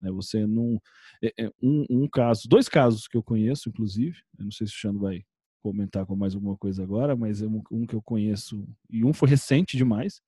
Né? 0.02 0.10
Você 0.10 0.46
não. 0.46 0.80
É, 1.22 1.44
é, 1.44 1.50
um, 1.62 1.86
um, 1.88 2.08
caso, 2.08 2.48
dois 2.48 2.68
casos 2.68 3.06
que 3.06 3.16
eu 3.16 3.22
conheço, 3.22 3.68
inclusive, 3.68 4.18
eu 4.38 4.44
não 4.44 4.50
sei 4.50 4.66
se 4.66 4.72
o 4.72 4.76
Xando 4.76 4.98
vai 4.98 5.24
comentar 5.62 6.04
com 6.04 6.16
mais 6.16 6.34
alguma 6.34 6.56
coisa 6.56 6.82
agora, 6.82 7.14
mas 7.14 7.40
é 7.40 7.46
um, 7.46 7.62
um, 7.70 7.86
que 7.86 7.94
eu 7.94 8.02
conheço, 8.02 8.66
e 8.90 9.04
um 9.04 9.12
foi 9.12 9.28
recente 9.28 9.76
demais. 9.76 10.20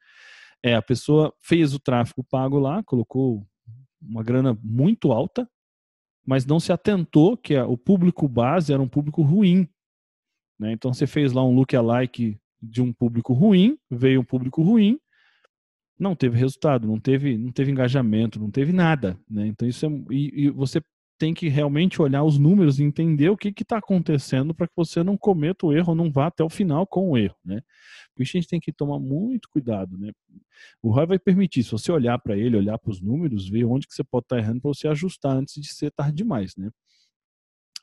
É, 0.62 0.76
a 0.76 0.82
pessoa 0.82 1.34
fez 1.42 1.74
o 1.74 1.80
tráfego 1.80 2.22
pago 2.22 2.58
lá, 2.58 2.82
colocou 2.84 3.44
uma 4.00 4.22
grana 4.22 4.56
muito 4.62 5.12
alta, 5.12 5.48
mas 6.24 6.46
não 6.46 6.60
se 6.60 6.72
atentou 6.72 7.36
que 7.36 7.56
a, 7.56 7.66
o 7.66 7.76
público 7.76 8.28
base 8.28 8.72
era 8.72 8.80
um 8.80 8.88
público 8.88 9.22
ruim. 9.22 9.68
Né? 10.58 10.72
Então 10.72 10.94
você 10.94 11.06
fez 11.06 11.32
lá 11.32 11.44
um 11.44 11.54
lookalike 11.54 12.38
de 12.62 12.80
um 12.80 12.92
público 12.92 13.32
ruim, 13.34 13.76
veio 13.90 14.20
um 14.20 14.24
público 14.24 14.62
ruim, 14.62 14.98
não 15.98 16.14
teve 16.14 16.38
resultado, 16.38 16.86
não 16.86 16.98
teve, 16.98 17.36
não 17.36 17.52
teve 17.52 17.70
engajamento, 17.70 18.40
não 18.40 18.50
teve 18.50 18.72
nada, 18.72 19.18
né? 19.28 19.46
Então 19.46 19.66
isso 19.68 19.86
é 19.86 19.88
e, 20.10 20.46
e 20.46 20.50
você 20.50 20.82
tem 21.18 21.32
que 21.32 21.48
realmente 21.48 22.02
olhar 22.02 22.24
os 22.24 22.38
números 22.38 22.78
e 22.78 22.82
entender 22.82 23.30
o 23.30 23.36
que 23.36 23.54
está 23.56 23.78
acontecendo 23.78 24.52
para 24.54 24.66
que 24.66 24.74
você 24.76 25.02
não 25.02 25.16
cometa 25.16 25.64
o 25.66 25.72
erro, 25.72 25.94
não 25.94 26.10
vá 26.10 26.26
até 26.26 26.42
o 26.42 26.50
final 26.50 26.86
com 26.86 27.10
o 27.10 27.16
erro, 27.16 27.36
né? 27.44 27.62
Por 28.14 28.22
isso 28.22 28.36
a 28.36 28.40
gente 28.40 28.50
tem 28.50 28.60
que 28.60 28.72
tomar 28.72 28.98
muito 28.98 29.48
cuidado, 29.48 29.96
né? 29.96 30.12
O 30.82 30.90
ROI 30.90 31.06
vai 31.06 31.18
permitir, 31.18 31.62
se 31.62 31.70
você 31.70 31.90
olhar 31.90 32.18
para 32.18 32.36
ele, 32.36 32.56
olhar 32.56 32.78
para 32.78 32.90
os 32.90 33.00
números, 33.00 33.48
ver 33.48 33.64
onde 33.64 33.86
que 33.86 33.94
você 33.94 34.04
pode 34.04 34.24
estar 34.24 34.36
tá 34.36 34.42
errando 34.42 34.60
para 34.60 34.68
você 34.68 34.88
ajustar 34.88 35.36
antes 35.36 35.54
de 35.54 35.72
ser 35.72 35.90
tarde 35.92 36.16
demais, 36.16 36.56
né? 36.56 36.70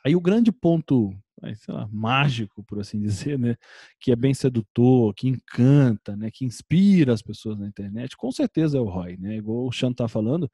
Aí 0.05 0.15
o 0.15 0.21
grande 0.21 0.51
ponto, 0.51 1.13
sei 1.55 1.73
lá, 1.73 1.87
mágico, 1.91 2.63
por 2.63 2.79
assim 2.79 2.99
dizer, 3.01 3.37
né, 3.39 3.55
que 3.99 4.11
é 4.11 4.15
bem 4.15 4.33
sedutor, 4.33 5.13
que 5.13 5.27
encanta, 5.27 6.15
né, 6.15 6.29
que 6.31 6.45
inspira 6.45 7.13
as 7.13 7.21
pessoas 7.21 7.59
na 7.59 7.67
internet, 7.67 8.15
com 8.15 8.31
certeza 8.31 8.77
é 8.77 8.81
o 8.81 8.85
ROI, 8.85 9.17
né? 9.17 9.37
Igual 9.37 9.67
o 9.67 9.71
Chan 9.71 9.93
tá 9.93 10.07
falando, 10.07 10.49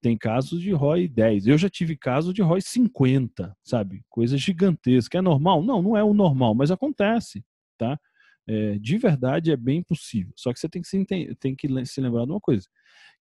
tem 0.00 0.16
casos 0.16 0.60
de 0.60 0.72
ROI 0.72 1.08
10. 1.08 1.46
Eu 1.46 1.58
já 1.58 1.68
tive 1.68 1.96
casos 1.96 2.32
de 2.32 2.42
ROI 2.42 2.60
50, 2.60 3.56
sabe? 3.64 4.02
Coisa 4.08 4.36
gigantesca. 4.36 5.18
É 5.18 5.22
normal? 5.22 5.62
Não, 5.62 5.82
não 5.82 5.96
é 5.96 6.04
o 6.04 6.14
normal, 6.14 6.54
mas 6.54 6.70
acontece, 6.70 7.44
tá? 7.76 7.98
É, 8.46 8.78
de 8.78 8.96
verdade 8.98 9.50
é 9.50 9.56
bem 9.56 9.82
possível. 9.82 10.32
Só 10.36 10.52
que 10.52 10.60
você 10.60 10.68
tem 10.68 10.82
que 10.82 10.88
se, 10.88 11.04
tem 11.38 11.54
que 11.56 11.86
se 11.86 12.00
lembrar 12.00 12.24
de 12.24 12.30
uma 12.30 12.40
coisa, 12.40 12.66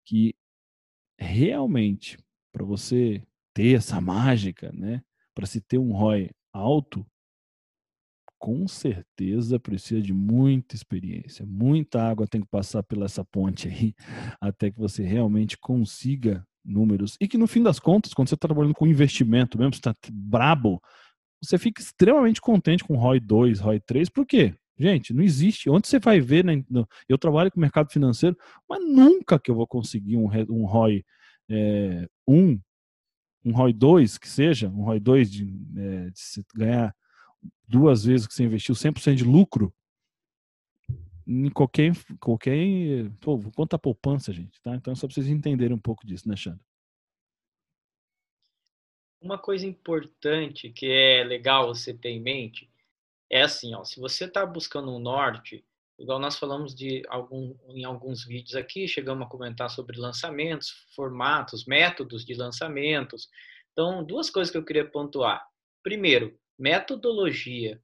que 0.06 0.36
realmente 1.20 2.18
para 2.54 2.64
você 2.66 3.24
ter 3.54 3.76
essa 3.78 4.00
mágica, 4.00 4.72
né? 4.74 5.02
para 5.38 5.46
se 5.46 5.62
ter 5.62 5.78
um 5.78 5.94
ROI 5.94 6.32
alto, 6.58 7.06
com 8.40 8.68
certeza 8.68 9.60
precisa 9.60 10.02
de 10.02 10.14
muita 10.14 10.76
experiência, 10.76 11.46
muita 11.46 12.02
água 12.02 12.28
tem 12.28 12.42
que 12.42 12.48
passar 12.48 12.84
pela 12.84 13.06
essa 13.06 13.24
ponte 13.26 13.68
aí, 13.68 13.94
até 14.40 14.70
que 14.70 14.80
você 14.80 15.04
realmente 15.04 15.58
consiga 15.58 16.46
números. 16.64 17.16
E 17.20 17.28
que 17.28 17.38
no 17.38 17.48
fim 17.48 17.64
das 17.64 17.80
contas, 17.80 18.14
quando 18.14 18.28
você 18.28 18.36
está 18.36 18.48
trabalhando 18.48 18.76
com 18.76 18.86
investimento 18.86 19.58
mesmo, 19.58 19.74
você 19.74 19.80
está 19.80 19.96
brabo, 20.12 20.82
você 21.42 21.58
fica 21.58 21.82
extremamente 21.82 22.42
contente 22.42 22.84
com 22.84 22.98
ROI 22.98 23.20
2, 23.20 23.60
ROI 23.60 23.80
3, 23.80 24.10
por 24.10 24.26
quê? 24.26 24.56
Gente, 24.80 25.14
não 25.14 25.24
existe. 25.24 25.70
Onde 25.70 25.88
você 25.88 25.98
vai 25.98 26.20
ver, 26.20 26.46
né, 26.46 26.64
eu 27.10 27.18
trabalho 27.18 27.52
com 27.52 27.60
mercado 27.60 27.92
financeiro, 27.92 28.38
mas 28.70 28.84
nunca 28.84 29.40
que 29.40 29.50
eu 29.50 29.56
vou 29.56 29.68
conseguir 29.68 30.18
um, 30.18 30.30
um 30.50 30.66
ROI 30.66 31.04
é, 31.50 32.08
1, 32.28 32.60
um 33.44 33.52
ROI 33.52 33.74
2 33.74 34.18
que 34.18 34.28
seja, 34.28 34.70
um 34.70 34.84
ROI 34.84 35.00
2 35.00 35.32
de, 35.32 35.44
é, 35.78 36.10
de 36.10 36.46
ganhar 36.56 36.96
duas 37.68 38.04
vezes 38.06 38.28
que 38.28 38.34
você 38.34 38.44
investiu 38.44 38.76
100% 38.76 39.16
de 39.16 39.24
lucro 39.24 39.74
em 41.26 41.50
qualquer 41.50 41.92
qualquer 42.20 42.56
pô, 43.20 43.40
quanto 43.52 43.76
a 43.76 43.80
poupança, 43.80 44.32
gente, 44.32 44.62
tá? 44.62 44.76
Então 44.76 44.96
só 44.96 45.08
para 45.08 45.14
vocês 45.14 45.28
entenderem 45.28 45.76
um 45.76 45.80
pouco 45.80 46.06
disso, 46.06 46.28
né, 46.28 46.36
Xandro? 46.36 46.66
Uma 49.20 49.38
coisa 49.38 49.66
importante 49.66 50.70
que 50.70 50.86
é 50.86 51.24
legal 51.24 51.68
você 51.68 51.94
ter 51.94 52.10
em 52.10 52.22
mente 52.22 52.70
é 53.30 53.42
assim, 53.42 53.76
ó, 53.76 53.84
se 53.84 54.00
você 54.00 54.26
está 54.26 54.46
buscando 54.46 54.90
um 54.90 55.00
norte, 55.00 55.66
igual 56.00 56.20
nós 56.20 56.38
falamos 56.38 56.76
de 56.76 57.04
algum, 57.08 57.56
em 57.70 57.84
alguns 57.84 58.26
vídeos 58.26 58.56
aqui, 58.56 58.88
chegamos 58.88 59.26
a 59.26 59.30
comentar 59.30 59.70
sobre 59.70 60.00
lançamentos, 60.00 60.70
formatos, 60.96 61.66
métodos 61.66 62.26
de 62.26 62.34
lançamentos. 62.34 63.28
Então, 63.72 64.04
duas 64.04 64.30
coisas 64.30 64.52
que 64.52 64.58
eu 64.58 64.66
queria 64.66 64.90
pontuar. 64.90 65.46
Primeiro, 65.84 66.38
metodologia 66.58 67.82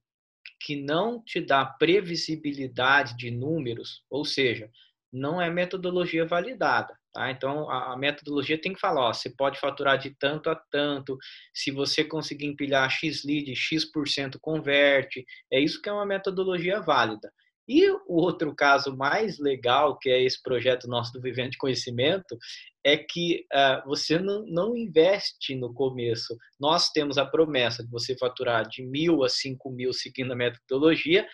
que 0.60 0.76
não 0.76 1.22
te 1.22 1.40
dá 1.40 1.64
previsibilidade 1.64 3.16
de 3.16 3.30
números, 3.30 4.02
ou 4.10 4.24
seja, 4.24 4.70
não 5.12 5.40
é 5.40 5.48
metodologia 5.48 6.26
validada. 6.26 6.98
Tá? 7.12 7.30
Então, 7.30 7.70
a, 7.70 7.96
metodologia 7.96 8.60
tem 8.60 8.72
que 8.72 8.80
falar, 8.80 9.08
ó, 9.08 9.12
você 9.12 9.30
pode 9.30 9.60
faturar 9.60 9.96
de 9.96 10.10
tanto 10.18 10.50
a 10.50 10.56
tanto, 10.56 11.16
se 11.54 11.70
você 11.70 12.02
conseguir 12.02 12.46
empilhar 12.46 12.90
X 12.90 13.24
lead, 13.24 13.54
X% 13.54 14.36
converte, 14.40 15.24
é 15.52 15.60
isso 15.60 15.80
que 15.80 15.88
é 15.88 15.92
uma 15.92 16.04
metodologia 16.04 16.80
válida. 16.80 17.32
E 17.66 17.88
o 17.90 18.20
outro 18.20 18.54
caso 18.54 18.94
mais 18.94 19.38
legal, 19.38 19.98
que 19.98 20.10
é 20.10 20.22
esse 20.22 20.40
projeto 20.42 20.86
nosso 20.86 21.12
do 21.12 21.20
Vivendo 21.20 21.56
Conhecimento, 21.58 22.36
é 22.84 22.98
que 22.98 23.46
uh, 23.52 23.88
você 23.88 24.18
não, 24.18 24.44
não 24.46 24.76
investe 24.76 25.54
no 25.54 25.72
começo. 25.72 26.36
Nós 26.60 26.90
temos 26.90 27.16
a 27.16 27.24
promessa 27.24 27.82
de 27.82 27.90
você 27.90 28.16
faturar 28.18 28.68
de 28.68 28.84
mil 28.84 29.24
a 29.24 29.28
cinco 29.28 29.70
mil 29.70 29.92
seguindo 29.92 30.32
a 30.32 30.36
metodologia, 30.36 31.26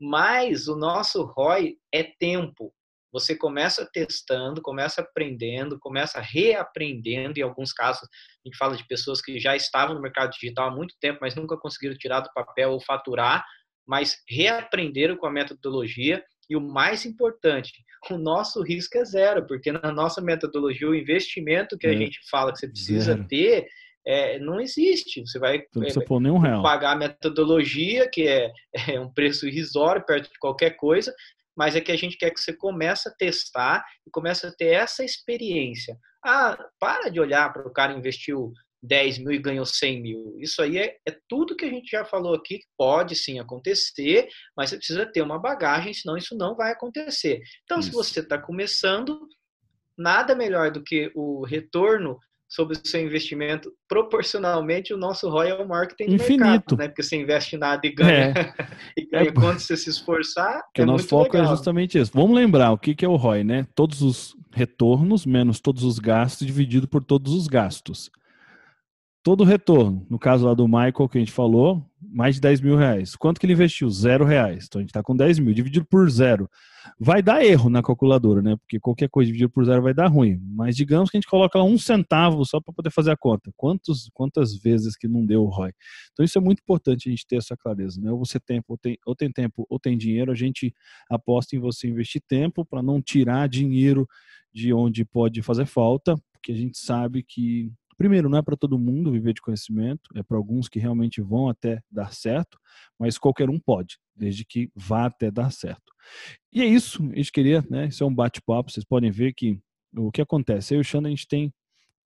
mas 0.00 0.66
o 0.66 0.76
nosso 0.76 1.22
ROI 1.22 1.76
é 1.94 2.02
tempo. 2.02 2.72
Você 3.12 3.36
começa 3.36 3.88
testando, 3.90 4.60
começa 4.60 5.00
aprendendo, 5.00 5.78
começa 5.78 6.20
reaprendendo. 6.20 7.38
Em 7.38 7.42
alguns 7.42 7.72
casos, 7.72 8.02
a 8.02 8.48
gente 8.48 8.58
fala 8.58 8.76
de 8.76 8.86
pessoas 8.86 9.22
que 9.22 9.38
já 9.38 9.56
estavam 9.56 9.94
no 9.94 10.02
mercado 10.02 10.32
digital 10.32 10.68
há 10.68 10.74
muito 10.74 10.94
tempo, 11.00 11.20
mas 11.22 11.34
nunca 11.34 11.56
conseguiram 11.56 11.96
tirar 11.96 12.20
do 12.20 12.32
papel 12.34 12.72
ou 12.72 12.80
faturar 12.80 13.44
mas 13.86 14.22
reaprenderam 14.28 15.16
com 15.16 15.26
a 15.26 15.30
metodologia 15.30 16.22
e 16.48 16.56
o 16.56 16.60
mais 16.60 17.04
importante, 17.04 17.72
o 18.10 18.18
nosso 18.18 18.62
risco 18.62 18.96
é 18.98 19.04
zero, 19.04 19.46
porque 19.46 19.72
na 19.72 19.90
nossa 19.90 20.20
metodologia 20.20 20.88
o 20.88 20.94
investimento 20.94 21.76
que 21.76 21.86
a 21.86 21.92
é. 21.92 21.96
gente 21.96 22.20
fala 22.30 22.52
que 22.52 22.60
você 22.60 22.68
precisa 22.68 23.14
zero. 23.14 23.28
ter 23.28 23.66
é, 24.06 24.38
não 24.38 24.60
existe. 24.60 25.20
Você 25.22 25.38
vai 25.38 25.56
é, 25.56 26.62
pagar 26.62 26.92
a 26.92 26.96
metodologia, 26.96 28.08
que 28.08 28.28
é, 28.28 28.52
é 28.88 29.00
um 29.00 29.12
preço 29.12 29.48
irrisório, 29.48 30.06
perto 30.06 30.30
de 30.30 30.38
qualquer 30.38 30.76
coisa, 30.76 31.12
mas 31.56 31.74
é 31.74 31.80
que 31.80 31.90
a 31.90 31.96
gente 31.96 32.16
quer 32.16 32.30
que 32.30 32.40
você 32.40 32.52
comece 32.52 33.08
a 33.08 33.12
testar 33.12 33.84
e 34.06 34.10
comece 34.10 34.46
a 34.46 34.52
ter 34.52 34.74
essa 34.74 35.04
experiência. 35.04 35.98
Ah, 36.24 36.56
para 36.78 37.08
de 37.08 37.18
olhar 37.18 37.52
para 37.52 37.66
o 37.66 37.72
cara 37.72 37.94
investiu 37.94 38.52
10 38.86 39.18
mil 39.18 39.32
e 39.32 39.38
ganhou 39.38 39.66
100 39.66 40.00
mil. 40.00 40.36
Isso 40.38 40.62
aí 40.62 40.78
é, 40.78 40.96
é, 41.06 41.16
tudo 41.28 41.56
que 41.56 41.64
a 41.64 41.70
gente 41.70 41.90
já 41.90 42.04
falou 42.04 42.34
aqui, 42.34 42.58
que 42.58 42.66
pode 42.76 43.16
sim 43.16 43.38
acontecer, 43.38 44.28
mas 44.56 44.70
você 44.70 44.76
precisa 44.76 45.06
ter 45.06 45.22
uma 45.22 45.38
bagagem, 45.38 45.92
senão 45.92 46.16
isso 46.16 46.36
não 46.36 46.54
vai 46.54 46.72
acontecer. 46.72 47.40
Então, 47.64 47.80
isso. 47.80 47.88
se 47.88 47.94
você 47.94 48.20
está 48.20 48.38
começando, 48.38 49.20
nada 49.98 50.34
melhor 50.34 50.70
do 50.70 50.82
que 50.82 51.10
o 51.14 51.44
retorno 51.44 52.18
sobre 52.48 52.76
o 52.76 52.86
seu 52.86 53.00
investimento 53.00 53.72
proporcionalmente 53.88 54.94
o 54.94 54.96
nosso 54.96 55.28
ROI 55.28 55.48
é 55.48 55.54
o 55.54 55.66
maior 55.66 55.88
que 55.88 55.96
tem 55.96 56.14
Infinito. 56.14 56.44
mercado, 56.44 56.76
né? 56.76 56.86
Porque 56.86 57.02
você 57.02 57.16
investe 57.16 57.56
nada 57.56 57.84
e 57.84 57.92
ganha, 57.92 58.26
é. 58.28 58.54
e 58.96 59.04
ganha 59.04 59.30
é. 59.30 59.32
quando 59.32 59.58
você 59.58 59.76
se 59.76 59.90
esforçar. 59.90 60.62
Que 60.72 60.80
é 60.80 60.84
o 60.84 60.86
nosso 60.86 61.08
foco 61.08 61.36
é 61.36 61.40
legal. 61.40 61.52
é 61.52 61.56
justamente 61.56 61.98
isso. 61.98 62.12
Vamos 62.14 62.36
lembrar 62.36 62.70
o 62.70 62.78
que, 62.78 62.94
que 62.94 63.04
é 63.04 63.08
o 63.08 63.16
ROI, 63.16 63.42
né? 63.42 63.66
Todos 63.74 64.00
os 64.00 64.36
retornos 64.52 65.26
menos 65.26 65.60
todos 65.60 65.82
os 65.82 65.98
gastos 65.98 66.46
dividido 66.46 66.88
por 66.88 67.04
todos 67.04 67.34
os 67.34 67.46
gastos 67.46 68.10
todo 69.26 69.40
o 69.40 69.44
retorno, 69.44 70.06
no 70.08 70.20
caso 70.20 70.46
lá 70.46 70.54
do 70.54 70.68
Michael 70.68 71.08
que 71.10 71.18
a 71.18 71.20
gente 71.20 71.32
falou, 71.32 71.84
mais 72.00 72.36
de 72.36 72.40
10 72.42 72.60
mil 72.60 72.76
reais. 72.76 73.16
Quanto 73.16 73.40
que 73.40 73.46
ele 73.46 73.54
investiu? 73.54 73.90
Zero 73.90 74.24
reais. 74.24 74.66
Então 74.66 74.78
a 74.78 74.82
gente 74.82 74.90
está 74.90 75.02
com 75.02 75.16
10 75.16 75.40
mil, 75.40 75.52
dividido 75.52 75.84
por 75.84 76.08
zero. 76.08 76.48
Vai 76.96 77.20
dar 77.20 77.44
erro 77.44 77.68
na 77.68 77.82
calculadora, 77.82 78.40
né? 78.40 78.54
Porque 78.54 78.78
qualquer 78.78 79.08
coisa 79.08 79.26
dividido 79.26 79.50
por 79.50 79.64
zero 79.64 79.82
vai 79.82 79.92
dar 79.92 80.06
ruim. 80.06 80.40
Mas 80.54 80.76
digamos 80.76 81.10
que 81.10 81.16
a 81.16 81.20
gente 81.20 81.28
coloca 81.28 81.58
lá 81.58 81.64
um 81.64 81.76
centavo 81.76 82.44
só 82.44 82.60
para 82.60 82.72
poder 82.72 82.90
fazer 82.90 83.10
a 83.10 83.16
conta. 83.16 83.50
Quantos, 83.56 84.08
quantas 84.14 84.56
vezes 84.56 84.96
que 84.96 85.08
não 85.08 85.26
deu 85.26 85.42
o 85.42 85.48
ROI? 85.48 85.72
Então 86.12 86.24
isso 86.24 86.38
é 86.38 86.40
muito 86.40 86.60
importante 86.60 87.08
a 87.08 87.10
gente 87.10 87.26
ter 87.26 87.34
essa 87.34 87.56
clareza, 87.56 88.00
né? 88.00 88.12
Ou 88.12 88.24
você 88.24 88.38
tem, 88.38 88.62
ou 88.68 88.78
tem, 88.78 88.96
ou 89.04 89.16
tem 89.16 89.32
tempo 89.32 89.66
ou 89.68 89.80
tem 89.80 89.98
dinheiro, 89.98 90.30
a 90.30 90.36
gente 90.36 90.72
aposta 91.10 91.56
em 91.56 91.58
você 91.58 91.88
investir 91.88 92.22
tempo 92.28 92.64
para 92.64 92.80
não 92.80 93.02
tirar 93.02 93.48
dinheiro 93.48 94.06
de 94.54 94.72
onde 94.72 95.04
pode 95.04 95.42
fazer 95.42 95.66
falta, 95.66 96.14
porque 96.32 96.52
a 96.52 96.56
gente 96.56 96.78
sabe 96.78 97.24
que, 97.24 97.72
primeiro, 97.96 98.28
não 98.28 98.38
é 98.38 98.42
para 98.42 98.56
todo 98.56 98.78
mundo 98.78 99.12
viver 99.12 99.32
de 99.32 99.40
conhecimento, 99.40 100.10
é 100.14 100.22
para 100.22 100.36
alguns 100.36 100.68
que 100.68 100.78
realmente 100.78 101.20
vão 101.20 101.48
até 101.48 101.80
dar 101.90 102.12
certo, 102.12 102.58
mas 102.98 103.18
qualquer 103.18 103.50
um 103.50 103.58
pode, 103.58 103.98
desde 104.14 104.44
que 104.44 104.70
vá 104.74 105.06
até 105.06 105.30
dar 105.30 105.50
certo. 105.50 105.92
E 106.52 106.62
é 106.62 106.66
isso, 106.66 107.02
a 107.12 107.16
gente 107.16 107.32
queria, 107.32 107.64
né? 107.68 107.86
Isso 107.86 108.02
é 108.02 108.06
um 108.06 108.14
bate-papo, 108.14 108.70
vocês 108.70 108.84
podem 108.84 109.10
ver 109.10 109.32
que 109.32 109.58
o 109.96 110.10
que 110.10 110.20
acontece? 110.20 110.74
Eu 110.74 110.78
e 110.78 110.80
o 110.80 110.84
Xanda, 110.84 111.08
a 111.08 111.10
gente 111.10 111.26
tem 111.26 111.52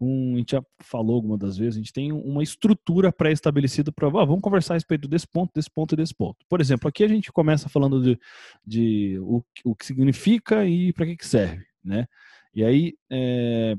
um, 0.01 0.35
a 0.35 0.39
gente 0.39 0.53
já 0.53 0.63
falou 0.81 1.17
algumas 1.17 1.39
das 1.39 1.59
vezes, 1.59 1.75
a 1.75 1.79
gente 1.79 1.93
tem 1.93 2.11
uma 2.11 2.43
estrutura 2.43 3.13
pré-estabelecida 3.13 3.93
para, 3.93 4.09
ah, 4.09 4.25
vamos 4.25 4.41
conversar 4.41 4.75
a 4.75 4.77
respeito 4.77 5.07
desse 5.07 5.29
ponto, 5.29 5.53
desse 5.55 5.71
ponto 5.71 5.95
e 5.95 5.97
desse 5.97 6.15
ponto. 6.15 6.39
Por 6.49 6.61
exemplo, 6.61 6.89
aqui 6.89 7.05
a 7.05 7.09
gente 7.09 7.31
começa 7.31 7.69
falando 7.69 8.03
de, 8.03 8.19
de 8.67 9.19
o, 9.21 9.45
o 9.65 9.77
que 9.77 9.85
significa 9.85 10.65
e 10.65 10.93
para 10.93 11.05
que, 11.05 11.17
que 11.17 11.27
serve, 11.27 11.65
né? 11.85 12.07
E 12.55 12.65
aí 12.65 12.95
é, 13.11 13.77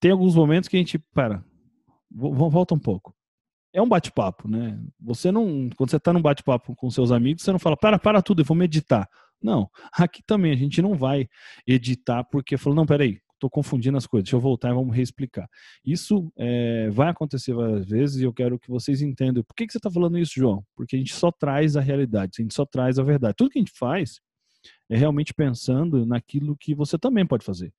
tem 0.00 0.10
alguns 0.10 0.34
momentos 0.34 0.68
que 0.68 0.76
a 0.76 0.78
gente, 0.78 0.98
para, 0.98 1.44
volta 2.10 2.74
um 2.74 2.78
pouco. 2.78 3.14
É 3.72 3.82
um 3.82 3.88
bate-papo, 3.88 4.48
né? 4.48 4.78
Você 5.00 5.30
não, 5.30 5.68
quando 5.76 5.90
você 5.90 5.96
está 5.96 6.12
num 6.12 6.22
bate-papo 6.22 6.74
com 6.74 6.90
seus 6.90 7.12
amigos, 7.12 7.42
você 7.42 7.52
não 7.52 7.58
fala, 7.58 7.76
para, 7.76 7.98
para 7.98 8.22
tudo, 8.22 8.40
eu 8.40 8.44
vou 8.44 8.56
meditar. 8.56 9.08
Não, 9.42 9.70
aqui 9.92 10.22
também 10.22 10.52
a 10.52 10.56
gente 10.56 10.80
não 10.80 10.94
vai 10.94 11.28
editar 11.66 12.24
porque 12.24 12.56
falou, 12.56 12.74
não, 12.74 12.86
peraí, 12.86 13.20
estou 13.36 13.50
confundindo 13.50 13.96
as 13.96 14.06
coisas, 14.06 14.24
deixa 14.24 14.36
eu 14.36 14.40
voltar 14.40 14.70
e 14.70 14.74
vamos 14.74 14.94
reexplicar. 14.94 15.48
Isso 15.84 16.32
é, 16.36 16.88
vai 16.90 17.08
acontecer 17.10 17.52
várias 17.52 17.86
vezes 17.86 18.20
e 18.20 18.24
eu 18.24 18.32
quero 18.32 18.58
que 18.58 18.68
vocês 18.68 19.02
entendam. 19.02 19.44
Por 19.44 19.54
que, 19.54 19.66
que 19.66 19.72
você 19.72 19.78
está 19.78 19.90
falando 19.90 20.18
isso, 20.18 20.32
João? 20.34 20.64
Porque 20.74 20.96
a 20.96 20.98
gente 20.98 21.14
só 21.14 21.30
traz 21.30 21.76
a 21.76 21.80
realidade, 21.80 22.32
a 22.38 22.42
gente 22.42 22.54
só 22.54 22.64
traz 22.64 22.98
a 22.98 23.02
verdade. 23.02 23.34
Tudo 23.36 23.50
que 23.50 23.58
a 23.58 23.62
gente 23.62 23.76
faz 23.76 24.20
é 24.88 24.96
realmente 24.96 25.32
pensando 25.34 26.04
naquilo 26.06 26.56
que 26.56 26.74
você 26.74 26.98
também 26.98 27.26
pode 27.26 27.44
fazer. 27.44 27.72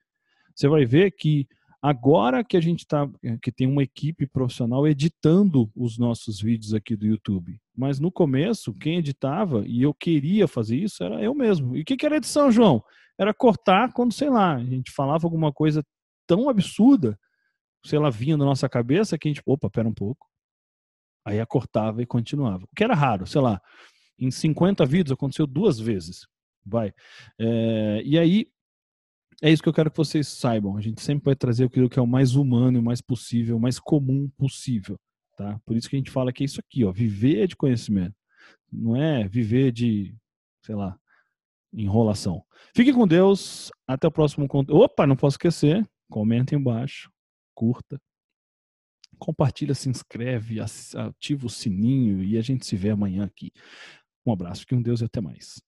Você 0.56 0.68
vai 0.68 0.86
ver 0.86 1.12
que 1.12 1.48
agora 1.82 2.44
que 2.44 2.58
a 2.58 2.62
gente 2.62 2.80
está, 2.80 3.10
que 3.42 3.52
tem 3.52 3.68
uma 3.68 3.84
equipe 3.84 4.26
profissional 4.28 4.88
editando 4.88 5.70
os 5.76 5.98
nossos 5.98 6.42
vídeos 6.42 6.74
aqui 6.74 6.96
do 6.96 7.06
YouTube, 7.06 7.60
mas 7.76 8.00
no 8.00 8.12
começo 8.12 8.74
quem 8.74 8.98
editava 8.98 9.64
e 9.68 9.82
eu 9.84 9.94
queria 9.94 10.48
fazer 10.48 10.78
isso 10.78 11.04
era 11.04 11.22
eu 11.22 11.34
mesmo. 11.36 11.76
E 11.76 11.82
o 11.82 11.86
que, 11.86 11.96
que 11.96 12.06
era 12.06 12.18
edição, 12.18 12.52
João? 12.52 12.84
era 13.18 13.34
cortar 13.34 13.92
quando, 13.94 14.14
sei 14.14 14.30
lá, 14.30 14.56
a 14.56 14.64
gente 14.64 14.92
falava 14.92 15.26
alguma 15.26 15.52
coisa 15.52 15.84
tão 16.28 16.50
absurda, 16.50 17.20
sei 17.84 17.98
lá, 17.98 18.10
vinha 18.10 18.38
na 18.38 18.46
nossa 18.46 18.70
cabeça 18.70 19.18
que 19.18 19.28
a 19.28 19.32
gente, 19.32 19.42
opa, 19.46 19.70
pera 19.70 19.88
um 19.88 19.94
pouco. 19.94 20.28
Aí 21.26 21.40
acortava 21.40 22.02
e 22.02 22.06
continuava. 22.06 22.64
O 22.66 22.76
que 22.76 22.84
era 22.84 22.94
raro, 22.94 23.26
sei 23.26 23.42
lá, 23.42 23.60
em 24.20 24.30
50 24.30 24.86
vídeos 24.86 25.14
aconteceu 25.14 25.48
duas 25.48 25.80
vezes. 25.80 26.28
Vai. 26.66 26.94
É, 27.40 28.02
e 28.06 28.20
aí, 28.20 28.48
é 29.42 29.52
isso 29.52 29.62
que 29.62 29.70
eu 29.70 29.74
quero 29.74 29.92
que 29.92 29.98
vocês 29.98 30.28
saibam. 30.28 30.78
A 30.78 30.82
gente 30.82 31.02
sempre 31.02 31.26
vai 31.26 31.36
trazer 31.36 31.66
aquilo 31.66 31.90
que 31.90 32.00
é 32.00 32.02
o 32.02 32.08
mais 32.08 32.36
humano, 32.36 32.80
o 32.80 32.84
mais 32.84 33.02
possível, 33.02 33.58
o 33.58 33.60
mais 33.60 33.80
comum 33.80 34.30
possível. 34.38 35.00
Tá? 35.38 35.60
Por 35.66 35.76
isso 35.76 35.88
que 35.90 35.96
a 35.96 36.00
gente 36.00 36.10
fala 36.10 36.34
que 36.34 36.44
é 36.44 36.46
isso 36.46 36.60
aqui, 36.60 36.84
ó, 36.84 36.92
viver 36.92 37.48
de 37.48 37.56
conhecimento. 37.56 38.16
Não 38.72 38.96
é 38.96 39.28
viver 39.28 39.72
de, 39.72 40.16
sei 40.64 40.76
lá, 40.76 41.00
enrolação. 41.72 42.44
Fique 42.76 42.92
com 42.92 43.08
Deus. 43.08 43.72
Até 43.88 44.08
o 44.08 44.12
próximo 44.12 44.48
conteúdo. 44.48 44.82
Opa, 44.82 45.06
não 45.06 45.16
posso 45.16 45.36
esquecer. 45.36 45.88
Comenta 46.10 46.56
embaixo. 46.56 47.12
Curta. 47.54 48.02
Compartilha, 49.20 49.74
se 49.74 49.90
inscreve, 49.90 50.60
ativa 50.60 51.46
o 51.46 51.50
sininho 51.50 52.24
e 52.24 52.38
a 52.38 52.42
gente 52.42 52.66
se 52.66 52.76
vê 52.76 52.90
amanhã 52.90 53.26
aqui. 53.26 53.52
Um 54.26 54.32
abraço, 54.32 54.62
fique 54.62 54.76
com 54.76 54.82
Deus 54.82 55.02
e 55.02 55.06
até 55.06 55.22
mais. 55.22 55.62